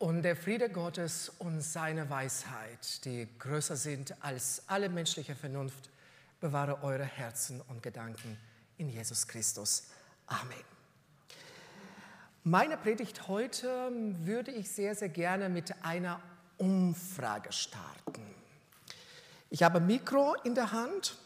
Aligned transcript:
Und 0.00 0.22
der 0.22 0.34
Friede 0.34 0.70
Gottes 0.70 1.28
und 1.28 1.60
seine 1.60 2.08
Weisheit, 2.08 3.04
die 3.04 3.28
größer 3.38 3.76
sind 3.76 4.14
als 4.24 4.62
alle 4.66 4.88
menschliche 4.88 5.34
Vernunft, 5.34 5.90
bewahre 6.40 6.82
eure 6.82 7.04
Herzen 7.04 7.60
und 7.68 7.82
Gedanken 7.82 8.38
in 8.78 8.88
Jesus 8.88 9.28
Christus. 9.28 9.88
Amen. 10.26 10.64
Meine 12.44 12.78
Predigt 12.78 13.28
heute 13.28 13.92
würde 14.20 14.52
ich 14.52 14.70
sehr, 14.70 14.94
sehr 14.94 15.10
gerne 15.10 15.50
mit 15.50 15.84
einer 15.84 16.22
Umfrage 16.56 17.52
starten. 17.52 18.24
Ich 19.50 19.62
habe 19.62 19.80
ein 19.80 19.86
Mikro 19.86 20.34
in 20.44 20.54
der 20.54 20.72
Hand 20.72 21.18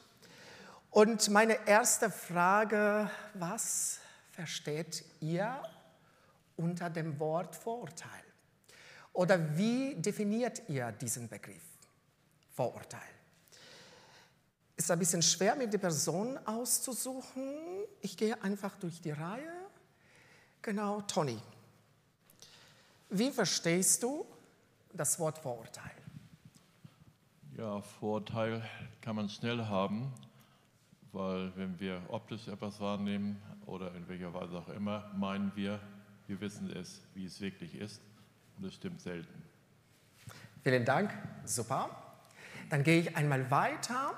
und 0.91 1.29
meine 1.29 1.69
erste 1.69 2.11
Frage, 2.11 3.09
was 3.35 4.01
versteht 4.33 5.05
ihr 5.21 5.63
unter 6.57 6.91
dem 6.91 7.21
Wort 7.21 7.55
Vorurteil? 7.55 8.24
Oder 9.15 9.57
wie 9.57 9.95
definiert 9.95 10.63
ihr 10.69 10.91
diesen 10.93 11.29
Begriff 11.29 11.63
Vorurteil? 12.53 13.01
Ist 14.77 14.91
ein 14.91 14.99
bisschen 14.99 15.23
schwer, 15.23 15.55
mir 15.55 15.69
die 15.69 15.79
Person 15.79 16.37
auszusuchen. 16.45 17.55
Ich 18.01 18.17
gehe 18.17 18.41
einfach 18.43 18.77
durch 18.77 19.01
die 19.01 19.13
Reihe. 19.13 19.53
Genau, 20.61 21.01
Toni. 21.03 21.39
Wie 23.09 23.31
verstehst 23.31 24.03
du 24.03 24.27
das 24.93 25.19
Wort 25.21 25.39
Vorurteil? 25.39 25.93
Ja, 27.57 27.81
Vorurteil 27.83 28.69
kann 29.01 29.15
man 29.15 29.29
schnell 29.29 29.65
haben, 29.65 30.13
weil 31.13 31.57
wenn 31.57 31.79
wir 31.79 32.03
optisch 32.09 32.49
etwas 32.49 32.81
wahrnehmen 32.81 33.41
oder 33.67 33.95
in 33.95 34.09
welcher 34.09 34.35
Weise 34.35 34.59
auch 34.59 34.69
immer, 34.71 35.09
meinen 35.17 35.53
wir, 35.55 35.79
wir 36.27 36.41
wissen 36.41 36.69
es, 36.71 37.01
wie 37.15 37.27
es 37.27 37.41
wirklich 37.41 37.77
ist. 37.77 38.01
Und 38.57 38.67
das 38.67 38.75
stimmt 38.75 39.01
selten. 39.01 39.43
Vielen 40.63 40.85
Dank, 40.85 41.11
super. 41.45 41.91
Dann 42.71 42.83
gehe 42.83 43.01
ich 43.01 43.17
einmal 43.17 43.51
weiter. 43.51 44.15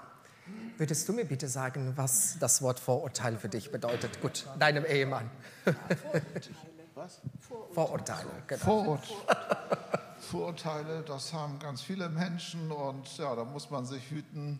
Würdest 0.76 1.08
du 1.08 1.12
mir 1.12 1.24
bitte 1.24 1.48
sagen, 1.48 1.92
was 1.96 2.38
das 2.38 2.62
Wort 2.62 2.78
Vorurteil 2.78 3.36
für 3.36 3.48
dich 3.48 3.72
bedeutet? 3.72 4.20
Gut, 4.20 4.46
deinem 4.58 4.84
Ehemann. 4.84 5.30
Vorurteile. 5.64 6.54
Was? 6.94 7.20
Vorurteile, 7.72 8.30
genau. 8.46 8.64
Vorurteile. 8.64 9.76
Vorurteile, 10.20 11.02
das 11.02 11.32
haben 11.32 11.58
ganz 11.58 11.82
viele 11.82 12.08
Menschen 12.08 12.72
und 12.72 13.16
ja, 13.18 13.34
da 13.36 13.44
muss 13.44 13.70
man 13.70 13.84
sich 13.84 14.10
hüten, 14.10 14.58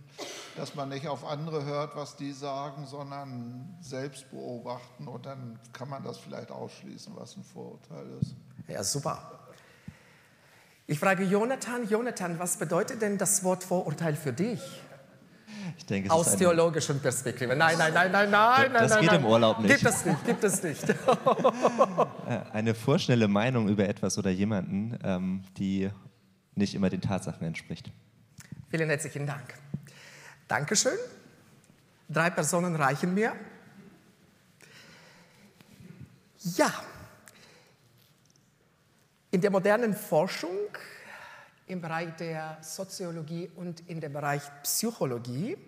dass 0.56 0.74
man 0.74 0.90
nicht 0.90 1.08
auf 1.08 1.24
andere 1.24 1.64
hört, 1.64 1.96
was 1.96 2.16
die 2.16 2.32
sagen, 2.32 2.86
sondern 2.86 3.76
selbst 3.80 4.30
beobachten 4.30 5.08
und 5.08 5.26
dann 5.26 5.58
kann 5.72 5.88
man 5.88 6.04
das 6.04 6.18
vielleicht 6.18 6.50
ausschließen, 6.50 7.14
was 7.16 7.36
ein 7.36 7.42
Vorurteil 7.42 8.06
ist. 8.20 8.34
Ja, 8.68 8.84
super. 8.84 9.45
Ich 10.88 11.00
frage 11.00 11.24
Jonathan, 11.24 11.88
Jonathan, 11.88 12.38
was 12.38 12.58
bedeutet 12.58 13.02
denn 13.02 13.18
das 13.18 13.42
Wort 13.42 13.64
Vorurteil 13.64 14.14
für 14.14 14.32
dich? 14.32 14.60
Ich 15.78 15.84
denke, 15.86 16.10
Aus 16.10 16.28
eine, 16.28 16.36
theologischer 16.38 16.94
Perspektive. 16.94 17.56
Nein, 17.56 17.76
nein, 17.76 17.92
nein, 17.92 18.12
nein, 18.12 18.30
nein, 18.30 18.72
Das 18.72 18.90
nein. 18.92 19.00
geht 19.00 19.10
nein. 19.10 19.20
im 19.20 19.26
Urlaub 19.26 19.58
nicht. 19.58 19.78
Gibt 19.78 19.84
es 19.84 20.04
nicht, 20.04 20.24
gibt 20.24 20.44
es 20.44 20.62
nicht. 20.62 20.84
eine 22.52 22.74
vorschnelle 22.74 23.26
Meinung 23.26 23.68
über 23.68 23.88
etwas 23.88 24.16
oder 24.16 24.30
jemanden, 24.30 24.96
ähm, 25.02 25.42
die 25.56 25.90
nicht 26.54 26.74
immer 26.74 26.88
den 26.88 27.00
Tatsachen 27.00 27.46
entspricht. 27.46 27.90
Vielen 28.70 28.88
herzlichen 28.88 29.26
Dank. 29.26 29.54
Dankeschön. 30.46 30.96
Drei 32.08 32.30
Personen 32.30 32.76
reichen 32.76 33.12
mir. 33.14 33.32
Ja, 36.56 36.72
in 39.36 39.42
der 39.42 39.50
modernen 39.50 39.92
Forschung 39.92 40.56
im 41.66 41.82
Bereich 41.82 42.16
der 42.16 42.56
Soziologie 42.62 43.50
und 43.56 43.80
in 43.80 44.00
dem 44.00 44.10
Bereich 44.14 44.40
Psychologie 44.62 45.58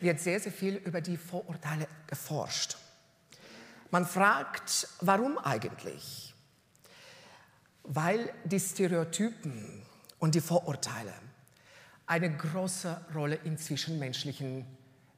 wird 0.00 0.20
sehr, 0.20 0.38
sehr 0.38 0.52
viel 0.52 0.74
über 0.76 1.00
die 1.00 1.16
Vorurteile 1.16 1.88
geforscht. 2.06 2.76
Man 3.90 4.04
fragt, 4.04 4.86
warum 5.00 5.38
eigentlich? 5.38 6.34
Weil 7.84 8.30
die 8.44 8.60
Stereotypen 8.60 9.80
und 10.18 10.34
die 10.34 10.42
Vorurteile 10.42 11.14
eine 12.04 12.36
große 12.36 13.06
Rolle 13.14 13.36
in 13.44 13.56
zwischenmenschlichen 13.56 14.66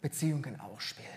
Beziehungen 0.00 0.60
auch 0.60 0.80
spielen. 0.80 1.08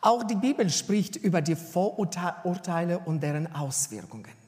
Auch 0.00 0.24
die 0.24 0.34
Bibel 0.34 0.68
spricht 0.68 1.14
über 1.14 1.42
die 1.42 1.54
Vorurteile 1.54 2.98
und 2.98 3.22
deren 3.22 3.54
Auswirkungen. 3.54 4.43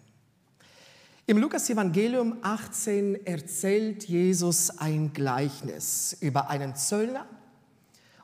Im 1.28 1.38
Lukas-Evangelium 1.38 2.36
18 2.42 3.26
erzählt 3.26 4.04
Jesus 4.04 4.70
ein 4.78 5.12
Gleichnis 5.12 6.16
über 6.20 6.48
einen 6.50 6.76
Zöllner 6.76 7.26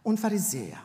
und 0.04 0.20
Pharisäer. 0.20 0.78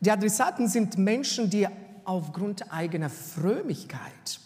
Die 0.00 0.10
Adressaten 0.10 0.68
sind 0.68 0.98
Menschen, 0.98 1.48
die 1.48 1.66
aufgrund 2.04 2.70
eigener 2.70 3.08
Frömmigkeit, 3.08 4.38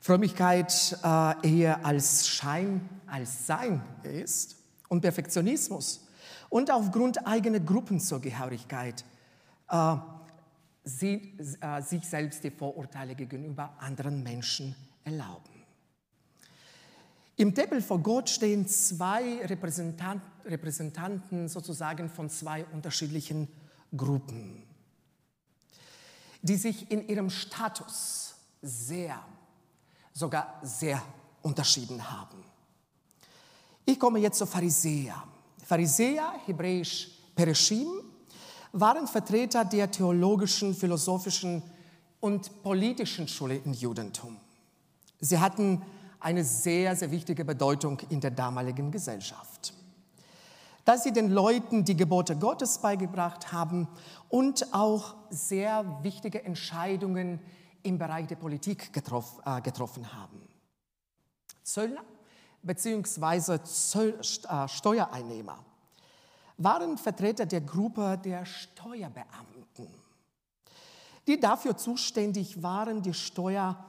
Frömmigkeit 0.00 0.98
äh, 1.04 1.48
eher 1.48 1.86
als 1.86 2.26
Schein, 2.26 2.88
als 3.06 3.46
Sein 3.46 3.80
ist 4.02 4.56
und 4.88 5.02
Perfektionismus 5.02 6.04
und 6.48 6.68
aufgrund 6.68 7.24
eigener 7.24 7.60
Gruppenzugehörigkeit 7.60 9.04
äh, 9.70 9.96
sie, 10.82 11.38
äh, 11.60 11.80
sich 11.80 12.04
selbst 12.04 12.42
die 12.42 12.50
Vorurteile 12.50 13.14
gegenüber 13.14 13.76
anderen 13.78 14.24
Menschen 14.24 14.74
erlauben. 15.08 15.48
Im 17.36 17.54
Tempel 17.54 17.80
vor 17.80 18.00
Gott 18.00 18.28
stehen 18.28 18.66
zwei 18.66 19.44
Repräsentant, 19.46 20.22
Repräsentanten 20.44 21.48
sozusagen 21.48 22.10
von 22.10 22.28
zwei 22.28 22.64
unterschiedlichen 22.72 23.48
Gruppen, 23.96 24.64
die 26.42 26.56
sich 26.56 26.90
in 26.90 27.06
ihrem 27.08 27.30
Status 27.30 28.34
sehr, 28.60 29.24
sogar 30.12 30.60
sehr 30.62 31.00
unterschieden 31.42 32.10
haben. 32.10 32.42
Ich 33.84 33.98
komme 33.98 34.18
jetzt 34.18 34.38
zu 34.38 34.46
Pharisäer. 34.46 35.22
Pharisäer, 35.64 36.32
hebräisch 36.44 37.08
Pereshim, 37.36 37.88
waren 38.72 39.06
Vertreter 39.06 39.64
der 39.64 39.90
theologischen, 39.90 40.74
philosophischen 40.74 41.62
und 42.20 42.62
politischen 42.62 43.28
Schule 43.28 43.56
im 43.56 43.72
Judentum. 43.72 44.38
Sie 45.20 45.38
hatten 45.38 45.82
eine 46.20 46.44
sehr, 46.44 46.94
sehr 46.96 47.10
wichtige 47.10 47.44
Bedeutung 47.44 48.00
in 48.10 48.20
der 48.20 48.30
damaligen 48.30 48.90
Gesellschaft. 48.90 49.72
Da 50.84 50.96
sie 50.96 51.12
den 51.12 51.30
Leuten 51.30 51.84
die 51.84 51.96
Gebote 51.96 52.36
Gottes 52.36 52.78
beigebracht 52.78 53.52
haben 53.52 53.88
und 54.28 54.72
auch 54.72 55.16
sehr 55.30 56.02
wichtige 56.02 56.42
Entscheidungen 56.44 57.40
im 57.82 57.98
Bereich 57.98 58.26
der 58.26 58.36
Politik 58.36 58.92
getroff, 58.92 59.40
äh, 59.44 59.60
getroffen 59.60 60.12
haben. 60.12 60.48
Zöllner 61.62 62.04
bzw. 62.62 63.54
Äh, 63.54 64.68
Steuereinnehmer 64.68 65.58
waren 66.56 66.98
Vertreter 66.98 67.46
der 67.46 67.60
Gruppe 67.60 68.18
der 68.24 68.44
Steuerbeamten, 68.44 69.88
die 71.26 71.38
dafür 71.38 71.76
zuständig 71.76 72.62
waren, 72.62 73.02
die 73.02 73.14
Steuer 73.14 73.87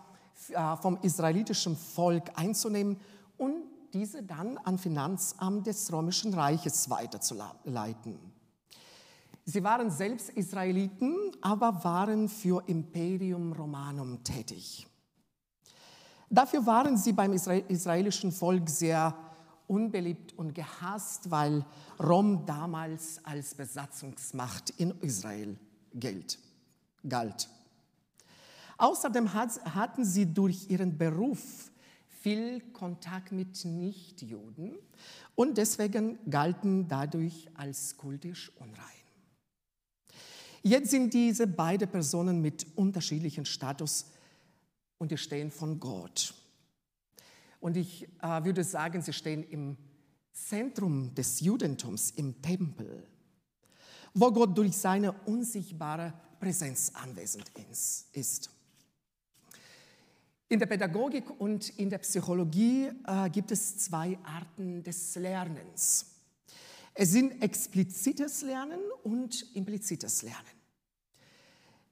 vom 0.81 0.97
israelitischen 1.01 1.75
Volk 1.75 2.31
einzunehmen 2.35 2.97
und 3.37 3.63
diese 3.93 4.23
dann 4.23 4.57
an 4.59 4.77
Finanzamt 4.77 5.67
des 5.67 5.91
Römischen 5.91 6.33
Reiches 6.33 6.89
weiterzuleiten. 6.89 8.19
Sie 9.45 9.63
waren 9.63 9.89
selbst 9.89 10.29
Israeliten, 10.29 11.15
aber 11.41 11.83
waren 11.83 12.29
für 12.29 12.63
Imperium 12.67 13.51
Romanum 13.53 14.23
tätig. 14.23 14.85
Dafür 16.29 16.65
waren 16.67 16.97
sie 16.97 17.13
beim 17.13 17.33
israelischen 17.33 18.31
Volk 18.31 18.69
sehr 18.69 19.15
unbeliebt 19.65 20.37
und 20.37 20.53
gehasst, 20.53 21.31
weil 21.31 21.65
Rom 21.99 22.45
damals 22.45 23.23
als 23.25 23.55
Besatzungsmacht 23.55 24.69
in 24.71 24.91
Israel 25.01 25.57
galt. 27.07 27.49
Außerdem 28.79 29.33
hatten 29.33 30.05
sie 30.05 30.33
durch 30.33 30.69
ihren 30.69 30.97
Beruf 30.97 31.69
viel 32.21 32.61
Kontakt 32.71 33.33
mit 33.33 33.65
Nichtjuden 33.65 34.77
und 35.35 35.57
deswegen 35.57 36.17
galten 36.29 36.87
dadurch 36.87 37.49
als 37.55 37.97
kultisch 37.97 38.49
unrein. 38.57 38.85
Jetzt 40.63 40.91
sind 40.91 41.13
diese 41.13 41.45
beiden 41.45 41.89
Personen 41.89 42.41
mit 42.41 42.65
unterschiedlichem 42.75 43.43
Status 43.43 44.05
und 44.97 45.11
die 45.11 45.17
stehen 45.17 45.51
von 45.51 45.77
Gott. 45.79 46.33
Und 47.59 47.75
ich 47.75 48.07
äh, 48.21 48.43
würde 48.45 48.63
sagen, 48.63 49.01
sie 49.01 49.13
stehen 49.13 49.43
im 49.43 49.77
Zentrum 50.31 51.13
des 51.15 51.41
Judentums, 51.41 52.11
im 52.11 52.41
Tempel, 52.41 53.05
wo 54.13 54.31
Gott 54.31 54.57
durch 54.57 54.77
seine 54.77 55.11
unsichtbare 55.11 56.13
Präsenz 56.39 56.93
anwesend 56.95 57.51
ist. 58.13 58.49
In 60.51 60.57
der 60.57 60.65
Pädagogik 60.65 61.29
und 61.39 61.69
in 61.77 61.91
der 61.91 61.99
Psychologie 61.99 62.89
äh, 63.05 63.29
gibt 63.29 63.51
es 63.51 63.77
zwei 63.77 64.17
Arten 64.23 64.81
des 64.81 65.13
Lernens. 65.13 66.07
Es 66.95 67.11
sind 67.11 67.43
explizites 67.43 68.41
Lernen 68.41 68.79
und 69.03 69.55
implizites 69.55 70.23
Lernen. 70.23 70.59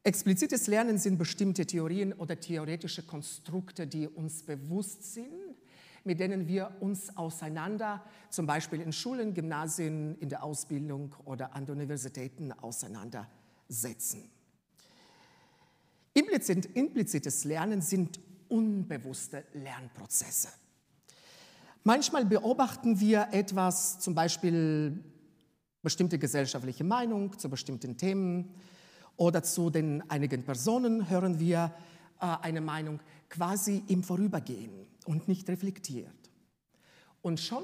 Explizites 0.03 0.65
Lernen 0.65 0.97
sind 0.97 1.19
bestimmte 1.19 1.67
Theorien 1.67 2.13
oder 2.13 2.39
theoretische 2.39 3.03
Konstrukte, 3.03 3.85
die 3.85 4.07
uns 4.07 4.41
bewusst 4.41 5.13
sind, 5.13 5.55
mit 6.03 6.19
denen 6.19 6.47
wir 6.47 6.77
uns 6.79 7.15
auseinander, 7.15 8.03
zum 8.31 8.47
Beispiel 8.47 8.81
in 8.81 8.91
Schulen, 8.91 9.35
Gymnasien, 9.35 10.17
in 10.17 10.29
der 10.29 10.43
Ausbildung 10.43 11.13
oder 11.25 11.53
an 11.55 11.67
den 11.67 11.75
Universitäten 11.75 12.51
auseinandersetzen. 12.53 14.31
Implizit, 16.15 16.75
implizites 16.75 17.43
Lernen 17.43 17.81
sind 17.81 18.19
unbewusste 18.49 19.45
Lernprozesse. 19.53 20.49
Manchmal 21.83 22.25
beobachten 22.25 22.99
wir 22.99 23.29
etwas, 23.31 23.99
zum 23.99 24.13
Beispiel 24.13 25.03
bestimmte 25.81 26.19
gesellschaftliche 26.19 26.83
Meinung 26.83 27.37
zu 27.39 27.49
bestimmten 27.49 27.95
Themen 27.95 28.53
oder 29.15 29.41
zu 29.43 29.69
den 29.69 30.07
einigen 30.09 30.43
Personen 30.43 31.09
hören 31.09 31.39
wir 31.39 31.73
äh, 32.19 32.25
eine 32.41 32.61
Meinung 32.61 32.99
quasi 33.29 33.83
im 33.87 34.03
Vorübergehen 34.03 34.87
und 35.05 35.27
nicht 35.27 35.47
reflektiert. 35.49 36.13
Und 37.21 37.39
schon 37.39 37.63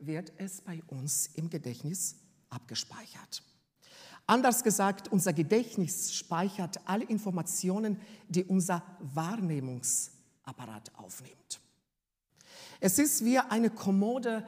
wird 0.00 0.32
es 0.36 0.60
bei 0.60 0.82
uns 0.88 1.30
im 1.34 1.48
Gedächtnis 1.48 2.16
abgespeichert. 2.50 3.42
Anders 4.26 4.62
gesagt, 4.62 5.08
unser 5.08 5.32
Gedächtnis 5.32 6.14
speichert 6.14 6.80
alle 6.84 7.04
Informationen, 7.04 8.00
die 8.28 8.44
unser 8.44 8.82
Wahrnehmungsapparat 10.42 10.94
aufnimmt. 10.96 11.60
Es 12.80 12.98
ist 12.98 13.24
wie 13.24 13.38
eine 13.38 13.70
Kommode, 13.70 14.46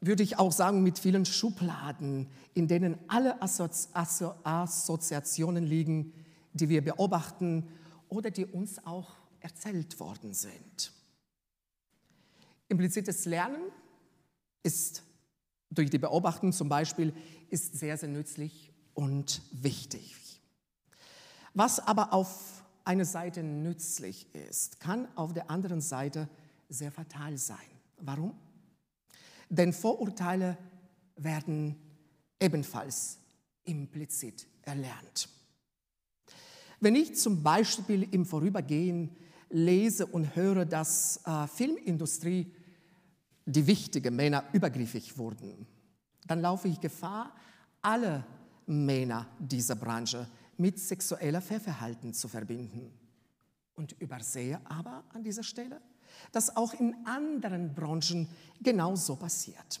würde 0.00 0.22
ich 0.22 0.38
auch 0.38 0.52
sagen, 0.52 0.82
mit 0.82 0.98
vielen 0.98 1.24
Schubladen, 1.24 2.28
in 2.54 2.68
denen 2.68 2.98
alle 3.08 3.40
Assozi 3.42 3.88
Asso 3.92 4.34
Assoziationen 4.44 5.64
liegen, 5.64 6.12
die 6.52 6.68
wir 6.68 6.84
beobachten 6.84 7.68
oder 8.08 8.30
die 8.30 8.46
uns 8.46 8.84
auch 8.86 9.16
erzählt 9.40 9.98
worden 9.98 10.34
sind. 10.34 10.92
Implizites 12.68 13.24
Lernen 13.24 13.62
ist 14.62 15.02
durch 15.70 15.90
die 15.90 15.98
Beobachtung 15.98 16.52
zum 16.52 16.68
Beispiel 16.68 17.14
ist 17.50 17.78
sehr, 17.78 17.96
sehr 17.96 18.08
nützlich 18.08 18.72
und 18.94 19.42
wichtig. 19.52 20.14
Was 21.54 21.80
aber 21.80 22.12
auf 22.12 22.57
einer 22.88 23.04
Seite 23.04 23.42
nützlich 23.42 24.34
ist, 24.34 24.80
kann 24.80 25.06
auf 25.14 25.34
der 25.34 25.50
anderen 25.50 25.82
Seite 25.82 26.26
sehr 26.70 26.90
fatal 26.90 27.36
sein. 27.36 27.58
Warum? 27.98 28.34
Denn 29.50 29.74
Vorurteile 29.74 30.56
werden 31.16 31.76
ebenfalls 32.40 33.18
implizit 33.64 34.46
erlernt. 34.62 35.28
Wenn 36.80 36.94
ich 36.94 37.14
zum 37.16 37.42
Beispiel 37.42 38.08
im 38.10 38.24
Vorübergehen 38.24 39.14
lese 39.50 40.06
und 40.06 40.34
höre, 40.34 40.64
dass 40.64 41.20
äh, 41.26 41.46
Filmindustrie 41.46 42.50
die 43.44 43.66
wichtigen 43.66 44.16
Männer 44.16 44.44
übergriffig 44.52 45.18
wurden, 45.18 45.66
dann 46.26 46.40
laufe 46.40 46.68
ich 46.68 46.80
Gefahr, 46.80 47.34
alle 47.82 48.24
Männer 48.66 49.26
dieser 49.38 49.74
Branche 49.74 50.26
mit 50.58 50.78
sexueller 50.78 51.40
Fehlverhalten 51.40 52.12
zu 52.12 52.28
verbinden. 52.28 52.92
Und 53.74 53.92
übersehe 54.00 54.60
aber 54.64 55.04
an 55.14 55.22
dieser 55.22 55.44
Stelle, 55.44 55.80
dass 56.32 56.56
auch 56.56 56.74
in 56.74 56.94
anderen 57.06 57.74
Branchen 57.74 58.28
genauso 58.60 59.16
passiert. 59.16 59.80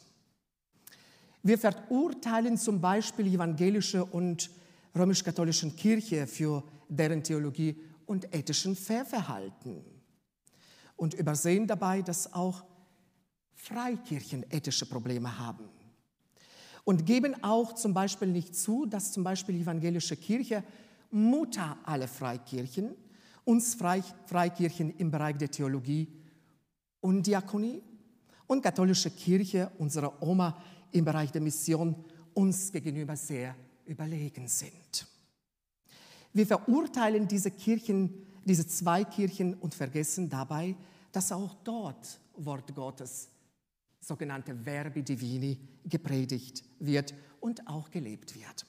Wir 1.42 1.58
verurteilen 1.58 2.56
zum 2.56 2.80
Beispiel 2.80 3.26
evangelische 3.26 4.04
und 4.04 4.50
römisch-katholischen 4.94 5.74
Kirche 5.74 6.26
für 6.26 6.62
deren 6.88 7.22
Theologie 7.22 7.76
und 8.06 8.32
ethischen 8.34 8.76
Fehlverhalten 8.76 9.84
und 10.96 11.14
übersehen 11.14 11.66
dabei, 11.66 12.02
dass 12.02 12.32
auch 12.32 12.64
Freikirchen 13.54 14.44
ethische 14.50 14.86
Probleme 14.86 15.38
haben 15.38 15.68
und 16.88 17.04
geben 17.04 17.44
auch 17.44 17.74
zum 17.74 17.92
Beispiel 17.92 18.28
nicht 18.28 18.56
zu, 18.56 18.86
dass 18.86 19.12
zum 19.12 19.22
Beispiel 19.22 19.56
die 19.56 19.60
evangelische 19.60 20.16
Kirche 20.16 20.64
Mutter 21.10 21.76
aller 21.84 22.08
Freikirchen, 22.08 22.94
uns 23.44 23.74
Freikirchen 23.74 24.96
im 24.96 25.10
Bereich 25.10 25.36
der 25.36 25.50
Theologie 25.50 26.08
und 27.02 27.26
Diakonie 27.26 27.82
und 28.46 28.62
katholische 28.62 29.10
Kirche, 29.10 29.70
unsere 29.76 30.10
Oma 30.22 30.56
im 30.90 31.04
Bereich 31.04 31.30
der 31.30 31.42
Mission, 31.42 31.94
uns 32.32 32.72
gegenüber 32.72 33.16
sehr 33.16 33.54
überlegen 33.84 34.48
sind. 34.48 35.06
Wir 36.32 36.46
verurteilen 36.46 37.28
diese 37.28 37.50
Kirchen, 37.50 38.14
diese 38.46 38.66
zwei 38.66 39.04
Kirchen 39.04 39.52
und 39.52 39.74
vergessen 39.74 40.30
dabei, 40.30 40.74
dass 41.12 41.32
auch 41.32 41.54
dort 41.64 42.18
Wort 42.38 42.74
Gottes, 42.74 43.28
sogenannte 44.08 44.56
Verbi 44.64 45.02
Divini, 45.02 45.58
gepredigt 45.84 46.64
wird 46.80 47.14
und 47.40 47.68
auch 47.68 47.90
gelebt 47.90 48.34
wird. 48.34 48.66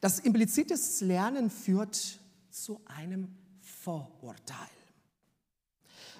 Das 0.00 0.20
implizites 0.20 1.00
Lernen 1.00 1.50
führt 1.50 2.20
zu 2.50 2.80
einem 2.84 3.34
Vorurteil. 3.60 4.56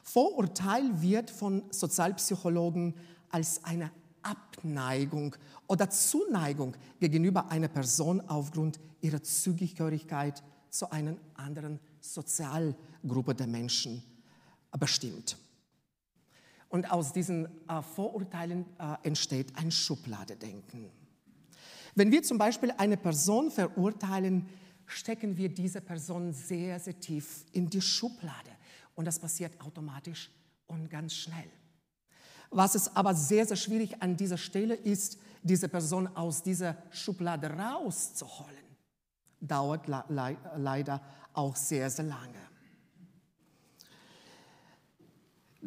Vorurteil 0.02 1.02
wird 1.02 1.30
von 1.30 1.62
Sozialpsychologen 1.70 2.94
als 3.28 3.62
eine 3.64 3.90
Abneigung 4.22 5.36
oder 5.66 5.90
Zuneigung 5.90 6.74
gegenüber 6.98 7.50
einer 7.50 7.68
Person 7.68 8.22
aufgrund 8.22 8.80
ihrer 9.02 9.22
Zugehörigkeit 9.22 10.42
zu 10.70 10.90
einer 10.90 11.16
anderen 11.34 11.78
Sozialgruppe 12.00 13.34
der 13.34 13.46
Menschen 13.46 14.02
bestimmt. 14.78 15.36
Und 16.68 16.90
aus 16.90 17.12
diesen 17.12 17.46
äh, 17.68 17.82
Vorurteilen 17.82 18.66
äh, 18.78 19.06
entsteht 19.06 19.56
ein 19.56 19.70
Schubladedenken. 19.70 20.90
Wenn 21.94 22.12
wir 22.12 22.22
zum 22.22 22.38
Beispiel 22.38 22.72
eine 22.76 22.96
Person 22.96 23.50
verurteilen, 23.50 24.48
stecken 24.86 25.36
wir 25.36 25.48
diese 25.48 25.80
Person 25.80 26.32
sehr, 26.32 26.78
sehr 26.78 26.98
tief 27.00 27.44
in 27.52 27.68
die 27.68 27.80
Schublade. 27.80 28.50
Und 28.94 29.04
das 29.04 29.18
passiert 29.18 29.60
automatisch 29.60 30.30
und 30.66 30.88
ganz 30.90 31.14
schnell. 31.14 31.50
Was 32.50 32.74
es 32.74 32.94
aber 32.96 33.14
sehr, 33.14 33.46
sehr 33.46 33.56
schwierig 33.56 34.02
an 34.02 34.16
dieser 34.16 34.38
Stelle 34.38 34.74
ist, 34.74 35.18
diese 35.42 35.68
Person 35.68 36.08
aus 36.16 36.42
dieser 36.42 36.76
Schublade 36.90 37.50
rauszuholen, 37.50 38.56
dauert 39.40 39.86
le 39.86 40.36
leider 40.56 41.00
auch 41.32 41.56
sehr, 41.56 41.90
sehr 41.90 42.06
lange. 42.06 42.47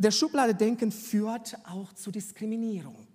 Der 0.02 0.10
Schubladedenken 0.10 0.92
führt 0.92 1.56
auch 1.64 1.94
zu 1.94 2.10
Diskriminierung. 2.10 3.06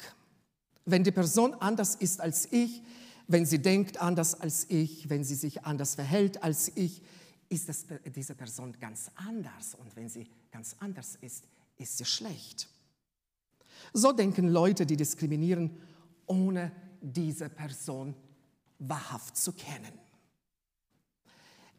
Wenn 0.85 1.03
die 1.03 1.11
Person 1.11 1.53
anders 1.55 1.97
ist 1.97 2.21
als 2.21 2.47
ich, 2.53 2.81
wenn 3.27 3.45
sie 3.45 3.61
denkt 3.61 4.01
anders 4.01 4.41
als 4.41 4.67
ich, 4.71 5.11
wenn 5.11 5.25
sie 5.25 5.35
sich 5.35 5.65
anders 5.65 5.97
verhält 5.97 6.45
als 6.45 6.71
ich, 6.77 7.03
ist 7.49 7.69
das, 7.69 7.87
diese 8.15 8.37
Person 8.37 8.77
ganz 8.79 9.11
anders. 9.17 9.75
Und 9.75 9.97
wenn 9.97 10.09
sie 10.09 10.29
ganz 10.53 10.77
anders 10.79 11.19
ist, 11.21 11.49
ist 11.77 11.99
sie 11.99 12.05
schlecht. 12.05 12.69
So 13.93 14.13
denken 14.13 14.47
Leute, 14.47 14.87
die 14.87 14.97
diskriminieren, 14.97 15.77
ohne 16.27 16.71
diese 17.01 17.49
Person 17.49 18.15
wahrhaft 18.79 19.37
zu 19.37 19.53
kennen. 19.53 19.99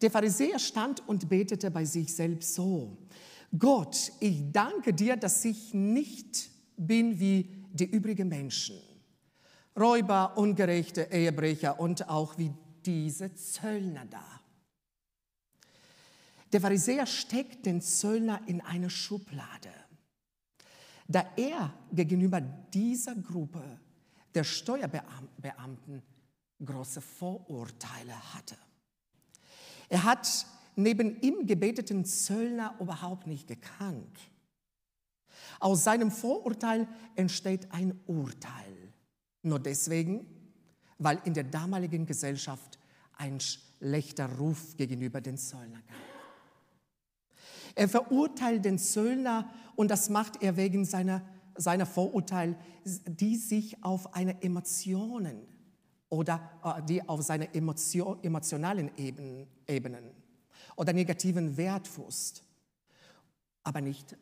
Der 0.02 0.12
Pharisäer 0.12 0.60
stand 0.60 1.08
und 1.08 1.30
betete 1.30 1.72
bei 1.72 1.86
sich 1.86 2.14
selbst 2.14 2.56
so, 2.56 2.98
Gott, 3.58 4.12
ich 4.20 4.51
danke 4.51 4.94
dir, 4.94 5.16
dass 5.16 5.46
ich 5.46 5.74
nicht 5.74 6.50
bin 6.75 7.20
wie 7.20 7.66
die 7.72 7.86
übrigen 7.86 8.27
Menschen, 8.27 8.77
Räuber, 9.77 10.38
ungerechte 10.38 11.04
Ehebrecher 11.12 11.80
und 11.80 12.10
auch 12.10 12.38
wie 12.38 12.51
diese 12.86 13.34
Zöllner 13.36 14.06
da. 14.06 14.42
Der 16.51 16.62
Pharisäer 16.62 17.06
steckt 17.06 17.66
den 17.66 17.82
Zöllner 17.82 18.42
in 18.48 18.62
eine 18.62 18.89
Schublade, 18.89 19.72
da 21.08 21.25
er 21.36 21.74
gegenüber 21.92 22.42
dieser 22.42 23.16
Gruppe 23.16 23.80
der 24.34 24.44
Steuerbeamten 24.44 26.01
große 26.63 27.01
Vorurteile 27.01 28.34
hatte. 28.34 28.58
Er 29.89 30.04
hat 30.04 30.46
neben 30.77 31.19
ihm 31.22 31.46
gebeteten 31.46 32.05
Zöllner 32.05 32.75
überhaupt 32.79 33.27
nicht 33.27 33.48
gekannt. 33.48 34.17
Aus 35.60 35.84
seinem 35.84 36.12
Vorurteil 36.12 36.88
entsteht 37.15 37.72
ein 37.72 38.00
Urteil. 38.05 38.93
Nur 39.41 39.60
deswegen, 39.60 40.25
weil 41.00 41.19
in 41.25 41.34
der 41.34 41.46
damaligen 41.46 42.05
Gesellschaft 42.05 42.77
ein 43.17 43.39
schlechter 43.39 44.31
Ruf 44.38 44.77
gegenüber 44.77 45.19
den 45.19 45.38
Zöllner 45.38 45.81
gab. 45.88 45.98
Er 47.75 47.89
verurteilt 47.89 48.65
den 48.65 48.77
Zöllner 48.77 49.50
und 49.75 49.89
das 49.89 50.10
macht 50.10 50.41
er 50.43 50.57
wegen 50.57 50.86
seiner, 50.86 51.22
seiner 51.55 51.86
Vorurteile, 51.86 52.55
die 52.84 53.36
sich 53.36 53.84
auf 53.84 54.13
eine 54.15 54.41
Emotionen 54.43 55.41
oder 56.10 56.51
äh, 56.63 56.84
die 56.84 57.07
auf 57.07 57.22
seine 57.24 57.53
Emotion, 57.53 58.24
emotionalen 58.24 58.91
Ebenen 59.67 60.26
oder 60.77 60.93
negativen 60.93 61.57
Wert 61.57 61.88
fußt, 61.88 62.43
aber 63.63 63.81
nicht 63.81 64.15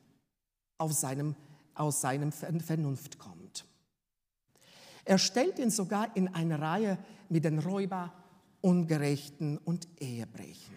seinem, 0.88 1.36
aus 1.76 2.02
seinem 2.02 2.32
Vernunft 2.32 3.20
kommt. 3.20 3.66
Er 5.04 5.20
stellt 5.20 5.60
ihn 5.60 5.70
sogar 5.70 6.16
in 6.16 6.30
eine 6.30 6.60
Reihe 6.60 6.98
mit 7.30 7.46
den 7.46 7.60
Räuber, 7.60 8.12
Ungerechten 8.62 9.60
und 9.60 9.88
Ehebrechen. 10.00 10.74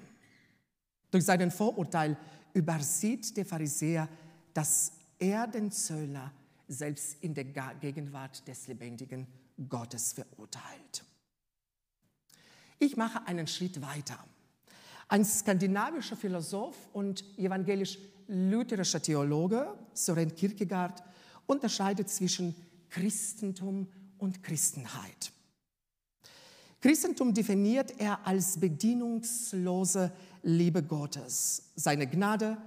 Durch 1.10 1.24
seinen 1.24 1.50
Vorurteil 1.50 2.18
übersieht 2.52 3.34
der 3.36 3.46
Pharisäer, 3.46 4.08
dass 4.52 4.92
er 5.18 5.46
den 5.46 5.70
Zöllner 5.70 6.32
selbst 6.66 7.22
in 7.22 7.32
der 7.32 7.44
Gegenwart 7.44 8.46
des 8.46 8.66
lebendigen 8.66 9.26
Gottes 9.68 10.12
verurteilt. 10.12 11.04
Ich 12.78 12.96
mache 12.96 13.26
einen 13.26 13.46
Schritt 13.46 13.80
weiter. 13.80 14.22
Ein 15.08 15.24
skandinavischer 15.24 16.16
Philosoph 16.16 16.76
und 16.92 17.24
evangelisch-lutherischer 17.38 19.00
Theologe, 19.00 19.74
Søren 19.94 20.34
Kierkegaard, 20.34 21.02
unterscheidet 21.46 22.10
zwischen 22.10 22.54
Christentum 22.90 23.88
und 24.18 24.42
Christenheit. 24.42 25.32
Christentum 26.80 27.32
definiert 27.32 27.98
er 27.98 28.26
als 28.26 28.60
bedienungslose 28.60 30.12
Liebe 30.42 30.82
Gottes, 30.82 31.72
seine 31.74 32.06
Gnade 32.06 32.58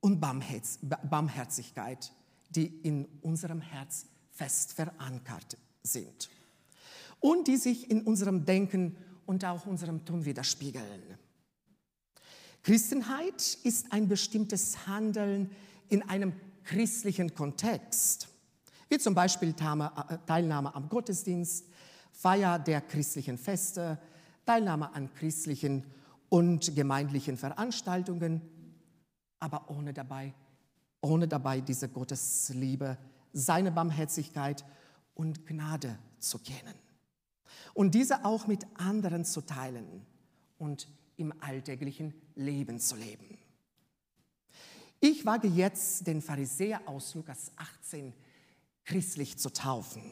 und 0.00 0.20
Barmherzigkeit, 0.20 2.12
die 2.50 2.66
in 2.84 3.06
unserem 3.22 3.60
Herz 3.60 4.06
fest 4.30 4.72
verankert 4.72 5.58
sind 5.82 6.30
und 7.18 7.48
die 7.48 7.56
sich 7.56 7.90
in 7.90 8.02
unserem 8.02 8.44
Denken 8.44 8.96
und 9.26 9.44
auch 9.44 9.66
unserem 9.66 10.04
Tun 10.04 10.24
widerspiegeln. 10.24 11.18
Christenheit 12.66 13.58
ist 13.62 13.92
ein 13.92 14.08
bestimmtes 14.08 14.88
Handeln 14.88 15.52
in 15.88 16.02
einem 16.02 16.32
christlichen 16.64 17.32
Kontext, 17.32 18.26
wie 18.88 18.98
zum 18.98 19.14
Beispiel 19.14 19.50
äh, 19.50 20.18
Teilnahme 20.26 20.74
am 20.74 20.88
Gottesdienst, 20.88 21.66
Feier 22.10 22.58
der 22.58 22.80
christlichen 22.80 23.38
Feste, 23.38 24.00
Teilnahme 24.44 24.92
an 24.96 25.14
christlichen 25.14 25.84
und 26.28 26.74
gemeindlichen 26.74 27.36
Veranstaltungen, 27.36 28.42
aber 29.38 29.70
ohne 29.70 29.92
dabei, 29.92 30.34
ohne 31.00 31.28
dabei 31.28 31.60
diese 31.60 31.88
Gottesliebe, 31.88 32.98
seine 33.32 33.70
Barmherzigkeit 33.70 34.64
und 35.14 35.46
Gnade 35.46 35.96
zu 36.18 36.40
kennen. 36.40 36.74
Und 37.74 37.94
diese 37.94 38.24
auch 38.24 38.48
mit 38.48 38.66
anderen 38.74 39.24
zu 39.24 39.42
teilen 39.42 40.04
und 40.58 40.88
im 41.16 41.32
alltäglichen 41.40 42.14
Leben 42.34 42.78
zu 42.78 42.96
leben. 42.96 43.38
Ich 45.00 45.24
wage 45.24 45.48
jetzt, 45.48 46.06
den 46.06 46.22
Pharisäer 46.22 46.80
aus 46.86 47.14
Lukas 47.14 47.50
18 47.56 48.12
christlich 48.84 49.36
zu 49.38 49.50
taufen. 49.50 50.02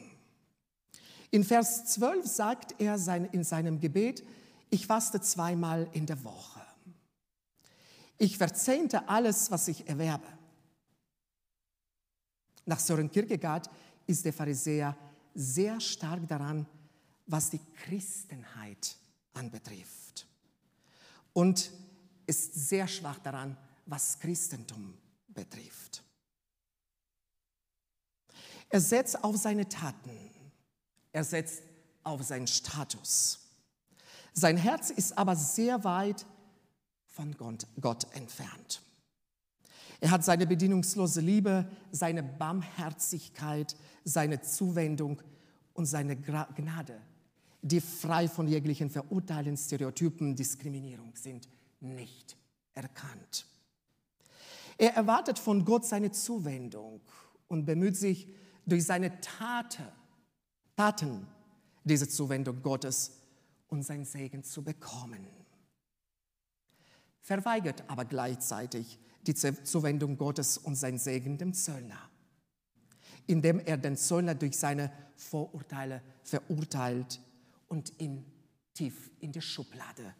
In 1.31 1.43
Vers 1.43 1.85
12 1.85 2.25
sagt 2.25 2.79
er 2.79 2.95
in 3.31 3.43
seinem 3.43 3.79
Gebet, 3.79 4.23
ich 4.69 4.87
faste 4.87 5.19
zweimal 5.21 5.89
in 5.93 6.05
der 6.05 6.23
Woche. 6.23 6.61
Ich 8.17 8.37
verzehnte 8.37 9.09
alles, 9.09 9.51
was 9.51 9.67
ich 9.67 9.87
erwerbe. 9.87 10.27
Nach 12.65 12.79
Sören 12.79 13.11
Kierkegaard 13.11 13.69
ist 14.07 14.25
der 14.25 14.33
Pharisäer 14.33 14.95
sehr 15.33 15.79
stark 15.79 16.27
daran, 16.27 16.65
was 17.27 17.49
die 17.49 17.59
Christenheit 17.83 18.95
anbetrifft. 19.33 20.04
Und 21.35 21.69
ist 22.27 22.69
sehr 22.69 22.87
schwach 22.87 23.19
daran, 23.19 23.57
was 23.85 24.17
Christentum 24.19 24.97
betrifft. 25.27 26.01
Er 28.69 28.79
setzt 28.79 29.21
auf 29.21 29.35
seine 29.35 29.67
Taten. 29.67 30.09
Er 31.11 31.25
setzt 31.25 31.61
auf 32.03 32.23
seinen 32.23 32.47
Status. 32.47 33.39
Sein 34.31 34.55
Herz 34.55 34.89
ist 34.89 35.17
aber 35.17 35.35
sehr 35.35 35.83
weit 35.83 36.25
von 37.05 37.35
Gott 37.35 38.07
entfernt. 38.15 38.81
Er 39.99 40.11
hat 40.11 40.23
seine 40.23 40.47
bedienungslose 40.47 41.19
Liebe, 41.19 41.69
seine 41.91 42.23
Barmherzigkeit, 42.23 43.75
seine 44.05 44.41
Zuwendung 44.41 45.21
und 45.73 45.85
seine 45.85 46.15
Gnade, 46.15 47.01
die 47.65 47.81
frei 47.81 48.27
von 48.27 48.47
jeglichen 48.47 48.91
Verurteilen, 48.91 49.57
Stereotypen, 49.57 50.35
Diskriminierung 50.35 51.15
sind, 51.15 51.49
nicht 51.79 52.37
erkannt. 52.73 53.47
Er 54.77 54.93
erwartet 54.93 55.39
von 55.39 55.65
Gott 55.65 55.83
seine 55.83 56.11
Zuwendung 56.11 57.01
und 57.47 57.65
bemüht 57.65 57.97
sich 57.97 58.27
durch 58.67 58.85
seine 58.85 59.19
Taten 59.19 59.83
Taten 60.75 61.25
diese 61.83 62.07
Zuwendung 62.07 62.61
Gottes 62.61 63.19
und 63.67 63.81
sein 63.81 64.05
Segen 64.05 64.43
zu 64.43 64.63
bekommen. 64.63 65.25
Verweigert 67.21 67.83
aber 67.87 68.05
gleichzeitig 68.05 68.99
die 69.25 69.33
Zuwendung 69.33 70.17
Gottes 70.17 70.59
und 70.59 70.75
sein 70.75 70.99
Segen 70.99 71.39
dem 71.39 71.53
Zöllner, 71.55 72.11
indem 73.25 73.59
er 73.59 73.77
den 73.77 73.97
Zöllner 73.97 74.35
durch 74.35 74.55
seine 74.55 74.91
Vorurteile 75.15 76.03
verurteilt 76.21 77.19
und 77.67 77.99
ihn 77.99 78.25
tief 78.73 79.11
in 79.19 79.31
die 79.31 79.41
Schublade 79.41 80.13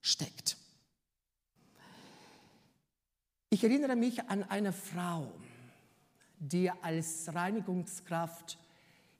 steckt. 0.00 0.56
Ich 3.50 3.62
erinnere 3.62 3.96
mich 3.96 4.28
an 4.28 4.42
eine 4.42 4.72
Frau, 4.72 5.32
die 6.38 6.70
als 6.70 7.32
Reinigungskraft 7.32 8.58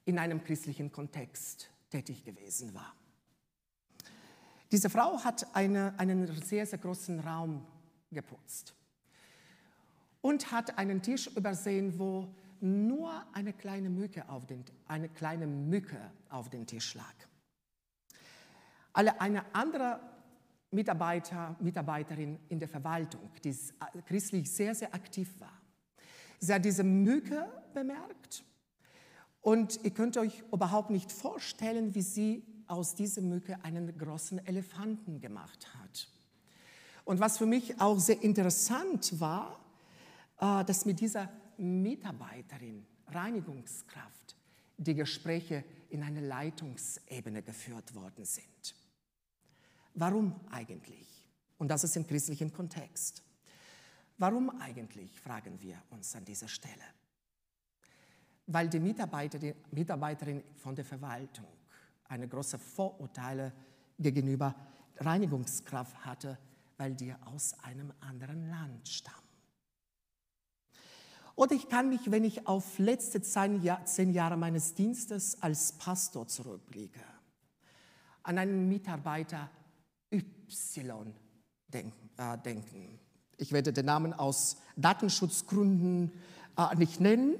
in 0.04 0.18
einem 0.18 0.42
christlichen 0.42 0.92
Kontext 0.92 1.70
tätig 1.88 2.24
gewesen 2.24 2.74
war. 2.74 2.94
Diese 4.72 4.90
Frau 4.90 5.22
hat 5.22 5.54
eine, 5.54 5.98
einen 5.98 6.26
sehr, 6.42 6.66
sehr 6.66 6.80
großen 6.80 7.20
Raum 7.20 7.64
geputzt 8.10 8.74
und 10.20 10.50
hat 10.50 10.78
einen 10.78 11.00
Tisch 11.00 11.28
übersehen, 11.28 11.98
wo 11.98 12.34
nur 12.60 13.24
eine 13.34 13.52
kleine 13.52 13.88
Mücke 13.88 14.28
auf 14.28 14.46
den, 14.46 14.64
eine 14.88 15.08
kleine 15.08 15.46
Mücke 15.46 16.10
auf 16.28 16.50
den 16.50 16.66
Tisch 16.66 16.94
lag. 16.94 17.14
Alle 18.94 19.20
eine 19.20 19.54
andere 19.54 20.00
Mitarbeiter, 20.70 21.56
Mitarbeiterin 21.60 22.38
in 22.48 22.58
der 22.58 22.68
Verwaltung, 22.68 23.30
die 23.44 23.54
christlich 24.06 24.50
sehr, 24.50 24.74
sehr 24.74 24.94
aktiv 24.94 25.28
war, 25.38 25.60
sie 26.38 26.54
hat 26.54 26.64
diese 26.64 26.84
Mücke 26.84 27.46
bemerkt 27.74 28.44
und 29.40 29.84
ihr 29.84 29.90
könnt 29.90 30.16
euch 30.16 30.42
überhaupt 30.52 30.90
nicht 30.90 31.12
vorstellen, 31.12 31.94
wie 31.94 32.02
sie 32.02 32.42
aus 32.66 32.94
dieser 32.94 33.20
Mücke 33.20 33.62
einen 33.62 33.98
großen 33.98 34.44
Elefanten 34.46 35.20
gemacht 35.20 35.68
hat. 35.74 36.08
Und 37.04 37.20
was 37.20 37.36
für 37.36 37.46
mich 37.46 37.80
auch 37.80 37.98
sehr 37.98 38.22
interessant 38.22 39.20
war, 39.20 39.60
äh, 40.40 40.64
dass 40.64 40.86
mit 40.86 41.00
dieser 41.00 41.28
Mitarbeiterin, 41.58 42.86
Reinigungskraft, 43.08 44.36
die 44.78 44.94
Gespräche 44.94 45.64
in 45.90 46.02
eine 46.02 46.20
Leitungsebene 46.20 47.42
geführt 47.42 47.94
worden 47.94 48.24
sind. 48.24 48.74
Warum 49.94 50.40
eigentlich? 50.50 51.08
Und 51.58 51.68
das 51.68 51.84
ist 51.84 51.96
im 51.96 52.06
christlichen 52.06 52.52
Kontext. 52.52 53.22
Warum 54.18 54.50
eigentlich, 54.60 55.18
fragen 55.20 55.60
wir 55.60 55.82
uns 55.90 56.14
an 56.14 56.24
dieser 56.24 56.48
Stelle 56.48 56.84
weil 58.46 58.68
die 58.68 58.80
Mitarbeiterin, 58.80 59.54
Mitarbeiterin 59.70 60.42
von 60.56 60.74
der 60.74 60.84
Verwaltung 60.84 61.46
eine 62.08 62.28
große 62.28 62.58
Vorurteile 62.58 63.52
gegenüber 63.98 64.54
Reinigungskraft 64.98 66.04
hatte, 66.04 66.38
weil 66.76 66.94
die 66.94 67.14
aus 67.24 67.54
einem 67.62 67.92
anderen 68.00 68.48
Land 68.48 68.88
stammen. 68.88 69.18
Und 71.34 71.50
ich 71.50 71.68
kann 71.68 71.88
mich, 71.88 72.10
wenn 72.10 72.22
ich 72.22 72.46
auf 72.46 72.78
letzte 72.78 73.20
zehn 73.20 74.12
Jahre 74.12 74.36
meines 74.36 74.74
Dienstes 74.74 75.42
als 75.42 75.72
Pastor 75.72 76.28
zurückblicke, 76.28 77.00
an 78.22 78.38
einen 78.38 78.68
Mitarbeiter 78.68 79.50
Y 80.14 81.14
äh, 81.72 82.38
denken. 82.44 82.98
Ich 83.36 83.52
werde 83.52 83.72
den 83.72 83.86
Namen 83.86 84.12
aus 84.12 84.56
Datenschutzgründen 84.76 86.12
äh, 86.56 86.76
nicht 86.76 87.00
nennen, 87.00 87.36